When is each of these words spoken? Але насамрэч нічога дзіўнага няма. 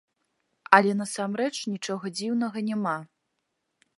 Але 0.77 0.93
насамрэч 1.01 1.51
нічога 1.73 2.05
дзіўнага 2.17 2.63
няма. 2.69 2.97